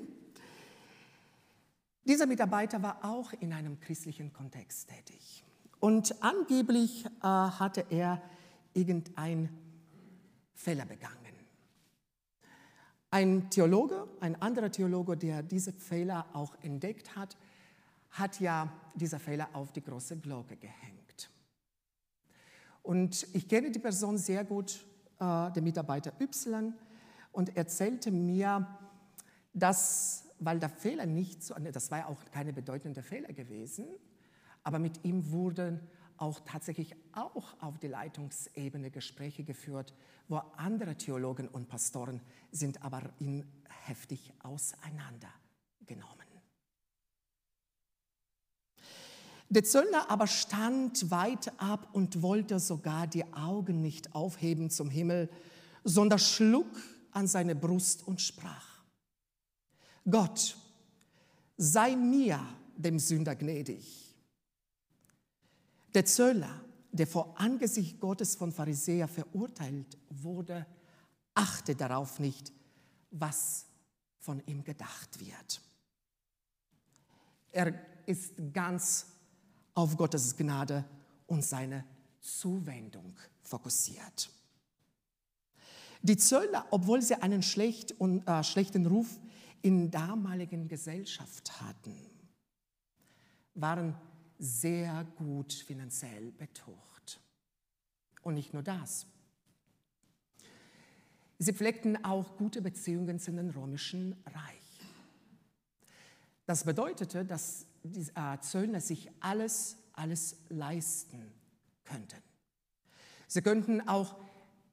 dieser 2.07 2.27
Mitarbeiter 2.27 2.83
war 2.83 3.03
auch 3.03 3.33
in 3.33 3.55
einem 3.55 3.81
christlichen 3.81 4.31
Kontext 4.33 4.91
tätig. 4.91 5.43
Und 5.81 6.23
angeblich 6.23 7.07
äh, 7.07 7.11
hatte 7.23 7.87
er 7.89 8.21
irgendeinen 8.75 9.49
Fehler 10.55 10.85
begangen. 10.85 11.15
Ein 13.11 13.49
Theologe, 13.49 14.07
ein 14.21 14.41
anderer 14.43 14.71
Theologe, 14.71 15.17
der 15.17 15.43
diese 15.43 15.73
Fehler 15.73 16.27
auch 16.35 16.55
entdeckt 16.63 17.17
hat, 17.17 17.37
hat 18.11 18.39
ja 18.41 18.71
diese 18.95 19.19
Fehler 19.19 19.49
auf 19.55 19.73
die 19.73 19.83
große 19.83 20.19
Glocke 20.19 20.57
gehängt. 20.57 21.04
Und 22.85 23.27
ich 23.33 23.49
kenne 23.49 23.71
die 23.71 23.79
Person 23.79 24.19
sehr 24.19 24.45
gut, 24.45 24.85
äh, 25.19 25.51
der 25.51 25.63
Mitarbeiter 25.63 26.13
Y, 26.21 26.75
und 27.33 27.57
erzählte 27.57 28.13
mir, 28.13 28.69
dass, 29.55 30.29
weil 30.39 30.61
der 30.61 30.69
Fehler 30.69 31.07
nicht 31.07 31.43
so, 31.43 31.55
das 31.55 31.91
war 31.91 31.99
ja 31.99 32.07
auch 32.07 32.25
keine 32.31 32.53
bedeutende 32.53 33.03
Fehler 33.03 33.33
gewesen, 33.33 33.87
aber 34.63 34.79
mit 34.79 35.03
ihm 35.03 35.33
wurden 35.33 35.81
auch 36.19 36.41
tatsächlich 36.41 36.95
auch 37.13 37.61
auf 37.61 37.79
die 37.79 37.89
Leitungsebene 37.89 38.91
Gespräche 38.91 39.45
geführt, 39.45 39.95
wo 40.29 40.37
andere 40.57 40.97
Theologen 40.97 41.49
und 41.49 41.69
Pastoren 41.69 42.21
sind 42.53 42.83
aber 42.83 43.03
ihn 43.19 43.45
heftig 43.87 44.33
auseinandergenommen. 44.43 46.24
Der 49.55 49.63
Zöllner 49.63 50.11
aber 50.11 50.27
stand 50.27 51.13
weit 51.13 51.61
ab 51.61 51.89
und 51.93 52.23
wollte 52.23 52.59
sogar 52.59 53.07
die 53.07 53.33
Augen 53.35 53.81
nicht 53.83 54.13
aufheben 54.13 54.69
zum 54.69 54.91
Himmel, 54.91 55.31
sondern 55.85 56.19
schlug 56.19 56.67
an 57.13 57.29
seine 57.29 57.55
Brust 57.55 58.05
und 58.05 58.21
sprach, 58.21 58.83
Gott, 60.11 60.57
sei 61.57 61.95
mir, 61.95 62.45
dem 62.77 62.99
Sünder, 62.99 63.37
gnädig. 63.37 64.17
Der 65.95 66.05
Zöllner, 66.05 66.61
der 66.91 67.07
vor 67.07 67.39
Angesicht 67.41 68.01
Gottes 68.01 68.35
von 68.35 68.51
Pharisäer 68.51 69.07
verurteilt 69.07 69.97
wurde, 70.11 70.67
achte 71.33 71.77
darauf 71.77 72.19
nicht, 72.19 72.51
was 73.13 73.67
von 74.19 74.43
ihm 74.47 74.65
gedacht 74.65 75.21
wird. 75.21 75.61
Er 77.53 77.73
ist 78.07 78.33
ganz 78.53 79.14
auf 79.75 79.97
Gottes 79.97 80.37
Gnade 80.37 80.85
und 81.27 81.45
seine 81.45 81.85
Zuwendung 82.21 83.17
fokussiert. 83.43 84.31
Die 86.03 86.17
Zöllner, 86.17 86.67
obwohl 86.71 87.01
sie 87.03 87.15
einen 87.15 87.43
schlecht 87.43 87.93
und, 87.93 88.27
äh, 88.27 88.45
schlechten 88.45 88.87
Ruf 88.87 89.19
in 89.63 89.91
damaligen 89.91 90.69
Gesellschaft 90.69 91.61
hatten, 91.63 91.97
waren 93.55 93.95
sehr 94.39 95.05
gut 95.17 95.53
finanziell 95.53 96.33
betucht. 96.33 97.21
Und 98.23 98.35
nicht 98.35 98.53
nur 98.53 98.63
das. 98.63 99.07
Sie 101.39 101.53
pflegten 101.53 102.05
auch 102.05 102.37
gute 102.37 102.63
Beziehungen 102.63 103.19
zu 103.19 103.33
dem 103.33 103.51
römischen 103.51 104.13
Reich. 104.27 104.81
Das 106.47 106.65
bedeutete, 106.65 107.25
dass 107.25 107.67
die 107.85 108.01
äh, 108.15 108.41
Zöllner 108.41 108.81
sich 108.81 109.11
alles, 109.21 109.77
alles 109.93 110.37
leisten 110.49 111.33
könnten. 111.85 112.23
Sie 113.29 113.43
könnten 113.43 113.87
auch 113.87 114.17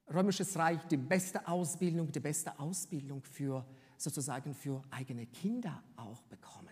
römisches 0.07 0.57
Reich 0.57 0.81
die 0.85 0.97
beste 0.97 1.47
Ausbildung, 1.47 2.11
die 2.11 2.19
beste 2.19 2.57
Ausbildung 2.59 3.23
für 3.23 3.65
sozusagen 3.97 4.53
für 4.53 4.81
eigene 4.89 5.27
Kinder 5.27 5.83
auch 5.95 6.21
bekommen. 6.23 6.69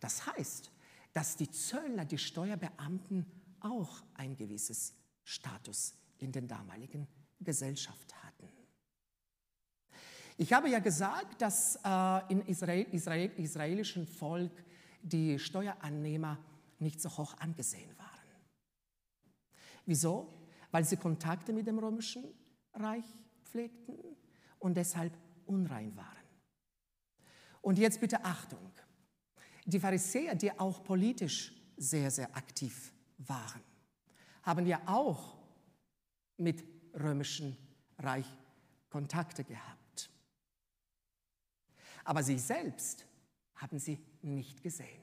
Das 0.00 0.26
heißt, 0.26 0.70
dass 1.12 1.36
die 1.36 1.50
Zöllner, 1.50 2.04
die 2.04 2.18
Steuerbeamten 2.18 3.26
auch 3.60 4.02
ein 4.14 4.36
gewisses 4.36 4.94
Status 5.24 5.94
in 6.18 6.30
den 6.30 6.46
damaligen 6.46 7.08
Gesellschaft 7.40 8.14
hatten. 8.22 8.27
Ich 10.40 10.52
habe 10.52 10.70
ja 10.70 10.78
gesagt, 10.78 11.42
dass 11.42 11.80
äh, 11.84 12.32
im 12.32 12.46
Israel, 12.46 12.86
Israel, 12.92 13.32
israelischen 13.36 14.06
Volk 14.06 14.52
die 15.02 15.36
Steuerannehmer 15.36 16.38
nicht 16.78 17.00
so 17.00 17.10
hoch 17.10 17.36
angesehen 17.38 17.90
waren. 17.98 18.06
Wieso? 19.84 20.32
Weil 20.70 20.84
sie 20.84 20.96
Kontakte 20.96 21.52
mit 21.52 21.66
dem 21.66 21.80
römischen 21.80 22.22
Reich 22.72 23.04
pflegten 23.42 23.98
und 24.60 24.76
deshalb 24.76 25.12
unrein 25.46 25.96
waren. 25.96 26.06
Und 27.60 27.76
jetzt 27.76 28.00
bitte 28.00 28.24
Achtung. 28.24 28.70
Die 29.64 29.80
Pharisäer, 29.80 30.36
die 30.36 30.56
auch 30.56 30.84
politisch 30.84 31.52
sehr, 31.76 32.12
sehr 32.12 32.36
aktiv 32.36 32.92
waren, 33.18 33.62
haben 34.44 34.66
ja 34.66 34.80
auch 34.86 35.36
mit 36.36 36.62
römischen 36.94 37.56
Reich 37.98 38.26
Kontakte 38.88 39.42
gehabt. 39.42 39.77
Aber 42.08 42.22
sich 42.22 42.42
selbst 42.42 43.04
haben 43.56 43.78
sie 43.78 43.98
nicht 44.22 44.62
gesehen. 44.62 45.02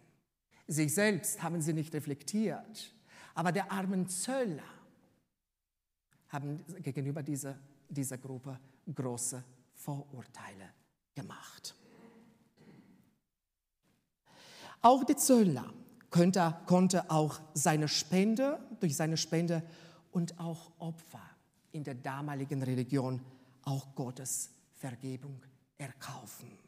Sich 0.65 0.91
selbst 0.91 1.43
haben 1.43 1.61
sie 1.61 1.71
nicht 1.71 1.93
reflektiert. 1.93 2.95
Aber 3.35 3.51
der 3.51 3.71
armen 3.71 4.09
Zöllner 4.09 4.63
haben 6.29 6.65
gegenüber 6.81 7.21
dieser, 7.21 7.59
dieser 7.87 8.17
Gruppe 8.17 8.59
große 8.91 9.43
Vorurteile 9.75 10.71
gemacht. 11.13 11.75
Auch 14.81 15.03
der 15.03 15.17
Zöllner 15.17 15.71
könnte, 16.09 16.57
konnte 16.65 17.11
auch 17.11 17.39
seine 17.53 17.87
Spende, 17.87 18.59
durch 18.79 18.95
seine 18.95 19.17
Spende 19.17 19.61
und 20.11 20.39
auch 20.39 20.71
Opfer 20.79 21.21
in 21.71 21.83
der 21.83 21.93
damaligen 21.93 22.63
Religion 22.63 23.21
auch 23.61 23.93
Gottes 23.93 24.49
Vergebung 24.79 25.39
erkaufen 25.77 26.64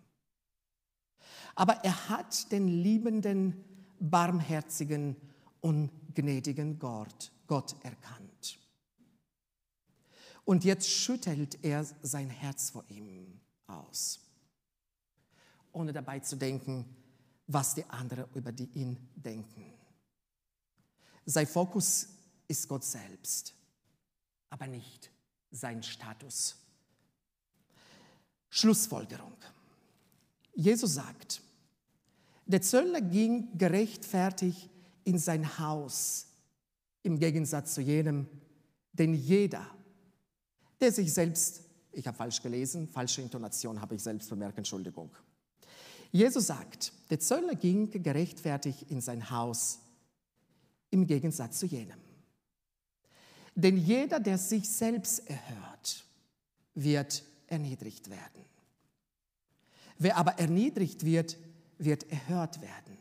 aber 1.55 1.83
er 1.83 2.09
hat 2.09 2.51
den 2.51 2.67
liebenden, 2.67 3.63
barmherzigen 3.99 5.15
und 5.61 5.91
gnädigen 6.13 6.79
Gott, 6.79 7.31
Gott 7.47 7.75
erkannt. 7.83 8.59
Und 10.45 10.63
jetzt 10.63 10.89
schüttelt 10.89 11.63
er 11.63 11.85
sein 12.01 12.29
Herz 12.29 12.69
vor 12.69 12.85
ihm 12.89 13.39
aus, 13.67 14.19
ohne 15.73 15.91
dabei 15.91 16.19
zu 16.19 16.37
denken, 16.37 16.85
was 17.47 17.75
die 17.75 17.85
anderen 17.85 18.25
über 18.33 18.51
die 18.51 18.69
ihn 18.73 18.97
denken. 19.15 19.73
Sein 21.25 21.47
Fokus 21.47 22.07
ist 22.47 22.67
Gott 22.69 22.85
selbst, 22.85 23.53
aber 24.49 24.67
nicht 24.67 25.11
sein 25.51 25.83
Status. 25.83 26.55
Schlussfolgerung. 28.49 29.35
Jesus 30.57 30.95
sagt, 30.95 31.43
der 32.47 32.63
Zöllner 32.63 33.01
ging 33.01 33.55
gerechtfertigt 33.59 34.71
in 35.03 35.19
sein 35.19 35.59
Haus, 35.59 36.25
im 37.03 37.19
Gegensatz 37.19 37.75
zu 37.75 37.81
jenem, 37.81 38.27
denn 38.91 39.13
jeder, 39.13 39.63
der 40.81 40.91
sich 40.91 41.13
selbst, 41.13 41.61
ich 41.91 42.07
habe 42.07 42.17
falsch 42.17 42.41
gelesen, 42.41 42.87
falsche 42.87 43.21
Intonation 43.21 43.79
habe 43.79 43.93
ich 43.93 44.01
selbst 44.01 44.31
bemerkt, 44.31 44.57
Entschuldigung. 44.57 45.11
Jesus 46.11 46.47
sagt, 46.47 46.91
der 47.11 47.19
Zöllner 47.19 47.53
ging 47.53 47.91
gerechtfertigt 48.01 48.89
in 48.89 48.99
sein 48.99 49.29
Haus, 49.29 49.77
im 50.89 51.05
Gegensatz 51.05 51.59
zu 51.59 51.67
jenem. 51.67 51.99
Denn 53.53 53.77
jeder, 53.77 54.19
der 54.19 54.39
sich 54.39 54.67
selbst 54.67 55.29
erhört, 55.29 56.03
wird 56.73 57.23
erniedrigt 57.45 58.09
werden. 58.09 58.56
Wer 59.99 60.17
aber 60.17 60.39
erniedrigt 60.39 61.03
wird, 61.03 61.37
wird 61.77 62.09
erhört 62.11 62.61
werden. 62.61 62.97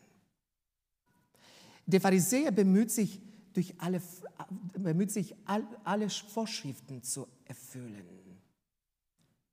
Der 1.85 2.01
Pharisäer 2.01 2.51
bemüht 2.51 2.91
sich, 2.91 3.21
durch 3.53 3.73
alle, 3.79 4.01
bemüht 4.73 5.11
sich 5.11 5.35
alle 5.45 6.09
Vorschriften 6.09 7.01
zu 7.01 7.27
erfüllen. 7.45 8.05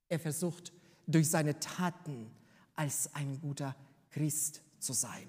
Er 0.09 0.19
versucht 0.19 0.73
durch 1.07 1.29
seine 1.29 1.59
Taten 1.59 2.29
als 2.75 3.13
ein 3.15 3.39
guter 3.39 3.75
Christ 4.11 4.61
zu 4.79 4.93
sein. 4.93 5.27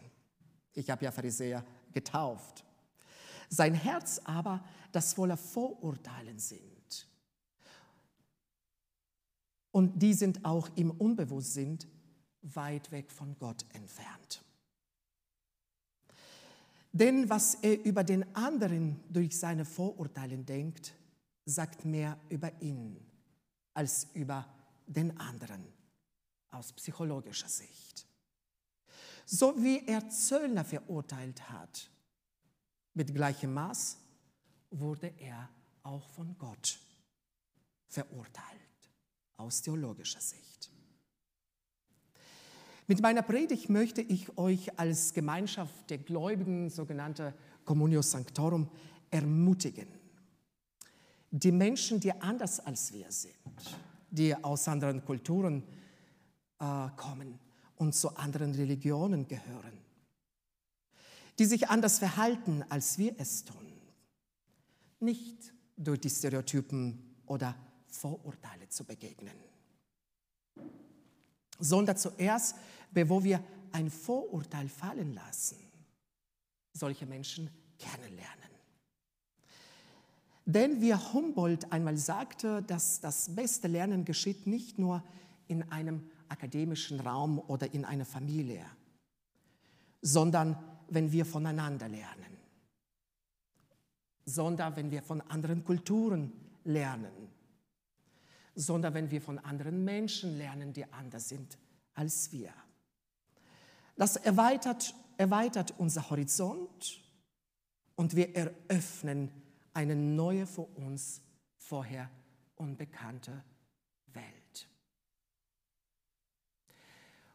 Ich 0.74 0.90
habe 0.90 1.04
ja 1.04 1.10
Pharisäer 1.10 1.64
getauft. 1.92 2.64
Sein 3.48 3.74
Herz 3.74 4.20
aber, 4.24 4.64
das 4.92 5.14
voller 5.14 5.36
Vorurteilen 5.36 6.38
sind. 6.38 7.08
Und 9.70 10.02
die 10.02 10.14
sind 10.14 10.44
auch 10.44 10.68
im 10.74 10.90
Unbewusstsein 10.90 11.78
weit 12.54 12.90
weg 12.92 13.10
von 13.10 13.36
Gott 13.38 13.64
entfernt. 13.74 14.42
Denn 16.92 17.28
was 17.28 17.56
er 17.56 17.84
über 17.84 18.04
den 18.04 18.34
anderen 18.34 19.00
durch 19.10 19.38
seine 19.38 19.64
Vorurteile 19.64 20.38
denkt, 20.38 20.94
sagt 21.44 21.84
mehr 21.84 22.18
über 22.30 22.50
ihn 22.62 22.96
als 23.74 24.08
über 24.14 24.46
den 24.86 25.18
anderen 25.18 25.66
aus 26.50 26.72
psychologischer 26.72 27.48
Sicht. 27.48 28.06
So 29.26 29.62
wie 29.62 29.86
er 29.86 30.08
Zöllner 30.08 30.64
verurteilt 30.64 31.50
hat, 31.50 31.90
mit 32.94 33.14
gleichem 33.14 33.52
Maß 33.52 33.98
wurde 34.70 35.12
er 35.18 35.50
auch 35.82 36.08
von 36.08 36.36
Gott 36.38 36.78
verurteilt, 37.88 38.90
aus 39.36 39.60
theologischer 39.60 40.20
Sicht. 40.20 40.70
Mit 42.88 43.02
meiner 43.02 43.22
Predigt 43.22 43.68
möchte 43.68 44.00
ich 44.00 44.38
euch 44.38 44.78
als 44.78 45.12
Gemeinschaft 45.12 45.90
der 45.90 45.98
Gläubigen, 45.98 46.70
sogenannte 46.70 47.34
Communio 47.64 48.00
Sanctorum, 48.00 48.70
ermutigen. 49.10 49.88
Die 51.32 51.50
Menschen, 51.50 51.98
die 51.98 52.12
anders 52.12 52.60
als 52.60 52.92
wir 52.92 53.10
sind, 53.10 53.34
die 54.10 54.34
aus 54.36 54.68
anderen 54.68 55.04
Kulturen 55.04 55.64
äh, 56.60 56.88
kommen 56.96 57.40
und 57.74 57.94
zu 57.94 58.16
anderen 58.16 58.54
Religionen 58.54 59.26
gehören, 59.26 59.78
die 61.40 61.44
sich 61.44 61.68
anders 61.68 61.98
verhalten, 61.98 62.64
als 62.68 62.98
wir 62.98 63.16
es 63.18 63.44
tun, 63.44 63.72
nicht 65.00 65.52
durch 65.76 66.00
die 66.00 66.10
Stereotypen 66.10 67.16
oder 67.26 67.56
Vorurteile 67.88 68.68
zu 68.68 68.84
begegnen, 68.84 69.34
sondern 71.58 71.96
zuerst, 71.96 72.56
bevor 72.92 73.24
wir 73.24 73.42
ein 73.72 73.90
Vorurteil 73.90 74.68
fallen 74.68 75.14
lassen, 75.14 75.58
solche 76.72 77.06
Menschen 77.06 77.50
kennenlernen. 77.78 78.46
Denn 80.44 80.80
wie 80.80 80.94
Humboldt 80.94 81.72
einmal 81.72 81.96
sagte, 81.96 82.62
dass 82.62 83.00
das 83.00 83.34
beste 83.34 83.66
Lernen 83.66 84.04
geschieht 84.04 84.46
nicht 84.46 84.78
nur 84.78 85.02
in 85.48 85.70
einem 85.72 86.08
akademischen 86.28 87.00
Raum 87.00 87.38
oder 87.38 87.72
in 87.74 87.84
einer 87.84 88.04
Familie, 88.04 88.64
sondern 90.00 90.56
wenn 90.88 91.10
wir 91.10 91.26
voneinander 91.26 91.88
lernen, 91.88 92.36
sondern 94.24 94.76
wenn 94.76 94.90
wir 94.90 95.02
von 95.02 95.20
anderen 95.20 95.64
Kulturen 95.64 96.32
lernen, 96.64 97.28
sondern 98.54 98.94
wenn 98.94 99.10
wir 99.10 99.20
von 99.20 99.38
anderen 99.40 99.84
Menschen 99.84 100.38
lernen, 100.38 100.72
die 100.72 100.84
anders 100.92 101.28
sind 101.28 101.58
als 101.94 102.30
wir. 102.32 102.52
Das 103.96 104.16
erweitert, 104.16 104.94
erweitert 105.16 105.74
unser 105.78 106.10
Horizont 106.10 107.02
und 107.94 108.14
wir 108.14 108.36
eröffnen 108.36 109.30
eine 109.72 109.96
neue 109.96 110.46
für 110.46 110.62
uns 110.62 111.22
vorher 111.56 112.10
unbekannte 112.56 113.42
Welt. 114.12 114.68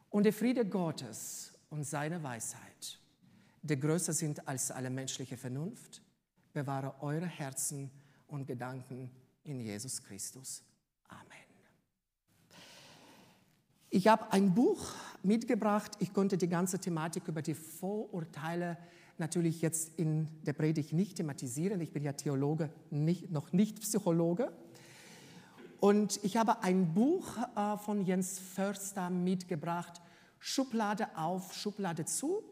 Und 0.10 0.24
der 0.24 0.34
Friede 0.34 0.66
Gottes 0.66 1.54
und 1.70 1.84
seine 1.84 2.22
Weisheit, 2.22 3.00
die 3.62 3.80
größer 3.80 4.14
sind 4.14 4.48
als 4.48 4.72
alle 4.72 4.90
menschliche 4.90 5.38
Vernunft, 5.38 6.02
bewahre 6.54 7.02
eure 7.02 7.28
Herzen 7.28 7.90
und 8.28 8.46
Gedanken 8.46 9.12
in 9.44 9.60
Jesus 9.60 10.04
Christus. 10.04 10.64
Amen. 11.08 11.28
Ich 13.90 14.08
habe 14.08 14.32
ein 14.32 14.54
Buch 14.54 14.94
mitgebracht. 15.24 15.92
Ich 16.00 16.14
konnte 16.14 16.38
die 16.38 16.48
ganze 16.48 16.80
Thematik 16.80 17.28
über 17.28 17.42
die 17.42 17.54
Vorurteile 17.54 18.78
natürlich 19.18 19.62
jetzt 19.62 19.98
in 19.98 20.28
der 20.44 20.54
Predigt 20.54 20.94
nicht 20.94 21.18
thematisieren. 21.18 21.80
Ich 21.82 21.92
bin 21.92 22.04
ja 22.04 22.14
Theologe, 22.14 22.70
nicht, 22.90 23.32
noch 23.32 23.54
nicht 23.54 23.80
Psychologe. 23.82 24.52
Und 25.80 26.20
ich 26.24 26.38
habe 26.38 26.64
ein 26.64 26.94
Buch 26.94 27.38
äh, 27.56 27.78
von 27.78 28.06
Jens 28.06 28.40
Förster 28.40 29.10
mitgebracht, 29.10 30.02
Schublade 30.40 31.08
auf, 31.16 31.54
Schublade 31.54 32.06
zu. 32.06 32.44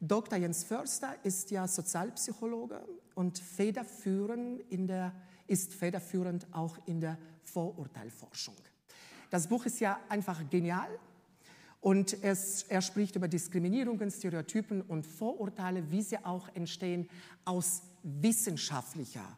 Dr. 0.00 0.38
Jens 0.38 0.64
Förster 0.64 1.14
ist 1.22 1.52
ja 1.52 1.68
Sozialpsychologe 1.68 2.80
und 3.14 3.38
federführend 3.38 4.60
in 4.68 4.88
der, 4.88 5.12
ist 5.46 5.72
federführend 5.72 6.46
auch 6.50 6.76
in 6.86 7.00
der 7.00 7.18
Vorurteilforschung. 7.44 8.56
Das 9.30 9.46
Buch 9.46 9.64
ist 9.64 9.78
ja 9.78 10.00
einfach 10.08 10.48
genial. 10.50 10.88
Und 11.82 12.22
es, 12.22 12.62
er 12.68 12.80
spricht 12.80 13.16
über 13.16 13.26
Diskriminierungen, 13.26 14.08
Stereotypen 14.08 14.82
und 14.82 15.04
Vorurteile, 15.04 15.90
wie 15.90 16.00
sie 16.00 16.16
auch 16.24 16.48
entstehen 16.54 17.08
aus, 17.44 17.82
wissenschaftlicher, 18.04 19.36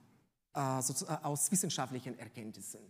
äh, 0.54 0.78
äh, 0.78 1.16
aus 1.22 1.50
wissenschaftlichen 1.50 2.18
Erkenntnissen. 2.18 2.80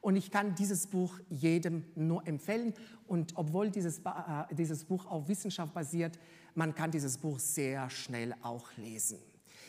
Und 0.00 0.14
ich 0.14 0.30
kann 0.30 0.54
dieses 0.54 0.86
Buch 0.86 1.18
jedem 1.28 1.84
nur 1.96 2.24
empfehlen. 2.28 2.72
Und 3.08 3.32
obwohl 3.36 3.68
dieses, 3.68 3.98
äh, 3.98 4.54
dieses 4.54 4.84
Buch 4.84 5.06
auf 5.06 5.26
Wissenschaft 5.26 5.74
basiert, 5.74 6.16
man 6.54 6.72
kann 6.72 6.92
dieses 6.92 7.18
Buch 7.18 7.40
sehr 7.40 7.90
schnell 7.90 8.32
auch 8.42 8.68
lesen. 8.76 9.18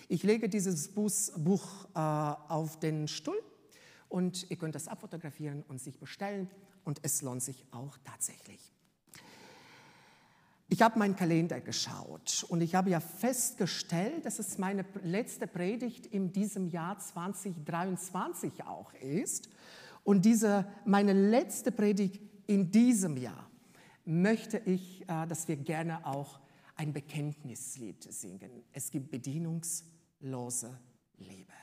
Ich 0.08 0.22
lege 0.22 0.50
dieses 0.50 0.90
Buch 0.90 1.88
äh, 1.96 2.00
auf 2.00 2.80
den 2.80 3.08
Stuhl 3.08 3.42
und 4.08 4.52
ihr 4.52 4.58
könnt 4.58 4.76
das 4.76 4.88
abfotografieren 4.88 5.64
und 5.68 5.82
sich 5.82 5.98
bestellen. 5.98 6.48
Und 6.84 7.00
es 7.02 7.24
lohnt 7.24 7.42
sich 7.42 7.66
auch 7.72 7.98
tatsächlich. 8.04 8.72
Ich 10.68 10.82
habe 10.82 10.98
meinen 10.98 11.16
Kalender 11.16 11.62
geschaut 11.62 12.44
und 12.50 12.62
ich 12.62 12.74
habe 12.74 12.90
ja 12.90 13.00
festgestellt, 13.00 14.26
dass 14.26 14.40
es 14.40 14.58
meine 14.58 14.84
letzte 15.04 15.46
Predigt 15.46 16.08
in 16.08 16.34
diesem 16.34 16.70
Jahr 16.70 16.98
2023 16.98 18.64
auch 18.64 18.92
ist. 18.96 19.50
Und 20.04 20.26
diese, 20.26 20.66
meine 20.84 21.14
letzte 21.14 21.72
Predigt 21.72 22.20
in 22.48 22.72
diesem 22.72 23.18
Jahr 23.18 23.50
möchte 24.06 24.58
ich, 24.58 25.04
äh, 25.04 25.28
dass 25.28 25.48
wir 25.48 25.56
gerne 25.56 26.06
auch 26.06 26.40
ein 26.76 26.94
Bekenntnislied 26.94 28.12
singen. 28.12 28.64
Es 28.74 28.90
gibt 28.90 29.12
bedienungslose 29.12 30.80
Liebe. 31.18 31.54